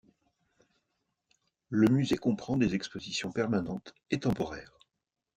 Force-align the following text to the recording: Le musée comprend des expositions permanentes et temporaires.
Le 1.69 1.87
musée 1.87 2.17
comprend 2.17 2.57
des 2.57 2.73
expositions 2.73 3.31
permanentes 3.31 3.93
et 4.09 4.19
temporaires. 4.19 4.79